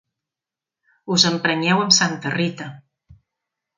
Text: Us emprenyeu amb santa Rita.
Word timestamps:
Us 1.15 1.25
emprenyeu 1.31 1.83
amb 1.85 1.93
santa 2.01 2.33
Rita. 2.39 2.71